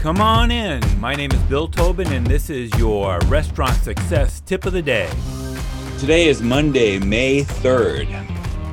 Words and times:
Come 0.00 0.22
on 0.22 0.50
in. 0.50 0.80
My 0.98 1.14
name 1.14 1.30
is 1.30 1.38
Bill 1.40 1.68
Tobin, 1.68 2.10
and 2.10 2.26
this 2.26 2.48
is 2.48 2.74
your 2.78 3.18
restaurant 3.26 3.76
success 3.82 4.40
tip 4.40 4.64
of 4.64 4.72
the 4.72 4.80
day. 4.80 5.10
Today 5.98 6.26
is 6.26 6.40
Monday, 6.40 6.98
May 6.98 7.42
3rd, 7.42 8.06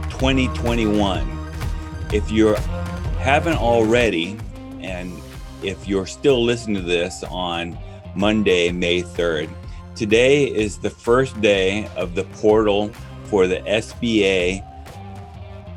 2021. 0.09 1.27
If 2.13 2.31
you 2.31 2.55
haven't 3.19 3.57
already, 3.57 4.37
and 4.79 5.11
if 5.61 5.85
you're 5.85 6.05
still 6.05 6.41
listening 6.41 6.75
to 6.81 6.87
this 6.87 7.25
on 7.25 7.77
Monday, 8.15 8.71
May 8.71 9.01
3rd, 9.01 9.49
today 9.95 10.45
is 10.45 10.77
the 10.77 10.89
first 10.89 11.41
day 11.41 11.89
of 11.97 12.15
the 12.15 12.23
portal 12.23 12.87
for 13.25 13.47
the 13.47 13.57
SBA 13.63 14.63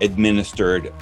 administered 0.00 0.92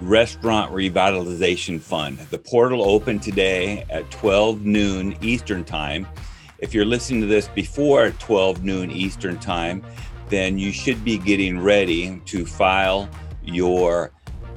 Restaurant 0.00 0.72
Revitalization 0.72 1.80
Fund. 1.80 2.18
The 2.30 2.38
portal 2.38 2.82
opened 2.82 3.22
today 3.22 3.84
at 3.90 4.10
12 4.10 4.64
noon 4.64 5.16
Eastern 5.20 5.62
Time. 5.64 6.08
If 6.58 6.72
you're 6.74 6.86
listening 6.86 7.20
to 7.20 7.26
this 7.26 7.48
before 7.48 8.10
12 8.10 8.64
noon 8.64 8.90
Eastern 8.90 9.38
Time, 9.38 9.84
then 10.28 10.58
you 10.58 10.72
should 10.72 11.04
be 11.04 11.18
getting 11.18 11.60
ready 11.60 12.20
to 12.26 12.46
file 12.46 13.08
your 13.42 14.12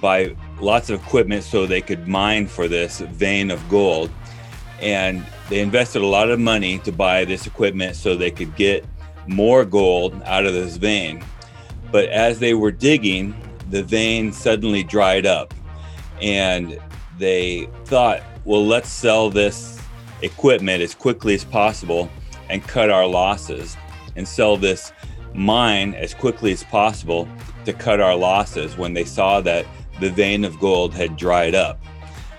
buy 0.00 0.34
lots 0.60 0.90
of 0.90 1.00
equipment 1.00 1.44
so 1.44 1.64
they 1.64 1.80
could 1.80 2.08
mine 2.08 2.48
for 2.48 2.66
this 2.66 2.98
vein 2.98 3.52
of 3.52 3.60
gold. 3.68 4.10
And 4.80 5.24
they 5.48 5.60
invested 5.60 6.02
a 6.02 6.06
lot 6.08 6.28
of 6.28 6.40
money 6.40 6.80
to 6.80 6.90
buy 6.90 7.24
this 7.24 7.46
equipment 7.46 7.94
so 7.94 8.16
they 8.16 8.32
could 8.32 8.56
get 8.56 8.84
more 9.28 9.64
gold 9.64 10.20
out 10.24 10.44
of 10.44 10.54
this 10.54 10.76
vein. 10.76 11.24
But 11.92 12.08
as 12.08 12.40
they 12.40 12.54
were 12.54 12.72
digging, 12.72 13.32
the 13.70 13.84
vein 13.84 14.32
suddenly 14.32 14.82
dried 14.82 15.26
up. 15.26 15.54
And 16.20 16.80
they 17.16 17.68
thought, 17.84 18.24
well, 18.44 18.66
let's 18.66 18.88
sell 18.88 19.30
this 19.30 19.81
equipment 20.22 20.82
as 20.82 20.94
quickly 20.94 21.34
as 21.34 21.44
possible 21.44 22.10
and 22.48 22.62
cut 22.62 22.90
our 22.90 23.06
losses 23.06 23.76
and 24.16 24.26
sell 24.26 24.56
this 24.56 24.92
mine 25.34 25.94
as 25.94 26.14
quickly 26.14 26.52
as 26.52 26.64
possible 26.64 27.28
to 27.64 27.72
cut 27.72 28.00
our 28.00 28.16
losses 28.16 28.76
when 28.76 28.92
they 28.92 29.04
saw 29.04 29.40
that 29.40 29.66
the 30.00 30.10
vein 30.10 30.44
of 30.44 30.58
gold 30.58 30.94
had 30.94 31.16
dried 31.16 31.54
up. 31.54 31.80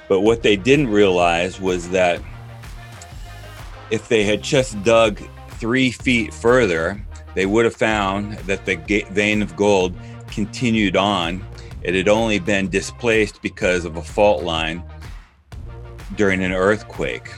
But 0.09 0.22
what 0.22 0.43
they 0.43 0.55
didn't 0.55 0.89
realize 0.89 1.59
was 1.59 1.89
that 1.89 2.22
if 3.89 4.07
they 4.07 4.23
had 4.23 4.41
just 4.41 4.81
dug 4.83 5.22
three 5.49 5.91
feet 5.91 6.33
further, 6.33 7.03
they 7.35 7.45
would 7.45 7.66
have 7.66 7.75
found 7.75 8.33
that 8.39 8.66
the 8.66 8.75
vein 9.11 9.41
of 9.41 9.55
gold 9.55 9.95
continued 10.27 10.95
on. 10.95 11.45
It 11.81 11.95
had 11.95 12.07
only 12.07 12.39
been 12.39 12.69
displaced 12.69 13.41
because 13.41 13.85
of 13.85 13.97
a 13.97 14.03
fault 14.03 14.43
line 14.43 14.83
during 16.16 16.43
an 16.43 16.51
earthquake. 16.51 17.31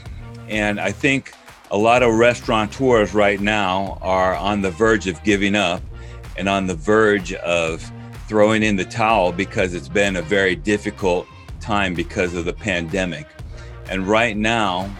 And 0.48 0.80
I 0.80 0.92
think 0.92 1.32
a 1.70 1.76
lot 1.76 2.02
of 2.02 2.14
restaurateurs 2.14 3.14
right 3.14 3.40
now 3.40 3.98
are 4.00 4.34
on 4.34 4.62
the 4.62 4.70
verge 4.70 5.06
of 5.06 5.22
giving 5.24 5.56
up 5.56 5.82
and 6.36 6.48
on 6.48 6.66
the 6.66 6.74
verge 6.74 7.32
of 7.34 7.90
throwing 8.28 8.62
in 8.62 8.76
the 8.76 8.84
towel 8.84 9.32
because 9.32 9.74
it's 9.74 9.88
been 9.88 10.16
a 10.16 10.22
very 10.22 10.54
difficult 10.54 11.26
time 11.60 11.94
because 11.94 12.34
of 12.34 12.44
the 12.44 12.52
pandemic. 12.52 13.26
And 13.88 14.06
right 14.06 14.36
now, 14.36 14.90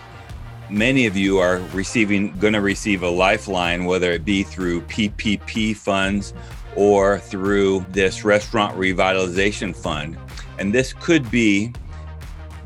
many 0.71 1.07
of 1.07 1.17
you 1.17 1.39
are 1.39 1.59
receiving 1.73 2.37
going 2.39 2.53
to 2.53 2.61
receive 2.61 3.03
a 3.03 3.09
lifeline 3.09 3.85
whether 3.85 4.11
it 4.13 4.25
be 4.25 4.43
through 4.43 4.81
PPP 4.83 5.77
funds 5.77 6.35
or 6.75 7.19
through 7.19 7.85
this 7.91 8.25
restaurant 8.25 8.77
revitalization 8.77 9.75
fund. 9.75 10.19
And 10.59 10.73
this 10.73 10.93
could 10.93 11.31
be 11.31 11.73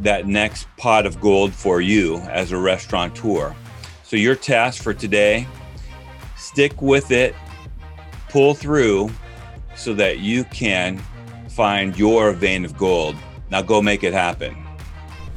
that 0.01 0.27
next 0.27 0.67
pot 0.77 1.07
of 1.07 1.21
gold 1.21 1.53
for 1.53 1.81
you 1.81 2.19
as 2.31 2.53
a 2.53 2.59
restaurateur. 2.59 3.55
So, 4.03 4.17
your 4.17 4.35
task 4.35 4.83
for 4.83 4.93
today 4.93 5.47
stick 6.37 6.83
with 6.83 7.11
it, 7.11 7.35
pull 8.29 8.55
through 8.55 9.11
so 9.77 9.95
that 9.95 10.19
you 10.19 10.45
can 10.45 10.99
find 11.49 11.99
your 11.99 12.33
vein 12.33 12.65
of 12.65 12.77
gold. 12.77 13.17
Now, 13.51 13.63
go 13.63 13.83
make 13.83 14.05
it 14.05 14.13
happen. 14.13 14.57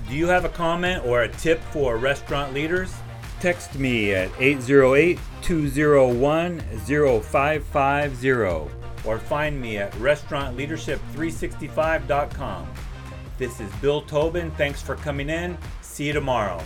Do 0.07 0.13
you 0.15 0.27
have 0.27 0.45
a 0.45 0.49
comment 0.49 1.03
or 1.05 1.23
a 1.23 1.29
tip 1.29 1.59
for 1.71 1.97
restaurant 1.97 2.53
leaders? 2.53 2.93
Text 3.39 3.73
me 3.75 4.13
at 4.13 4.29
808 4.39 5.17
201 5.41 6.61
0550 6.61 8.31
or 9.05 9.19
find 9.19 9.59
me 9.59 9.77
at 9.77 9.91
restaurantleadership365.com. 9.93 12.67
This 13.37 13.59
is 13.59 13.71
Bill 13.81 14.01
Tobin. 14.01 14.51
Thanks 14.51 14.81
for 14.81 14.95
coming 14.95 15.29
in. 15.29 15.57
See 15.81 16.05
you 16.05 16.13
tomorrow. 16.13 16.61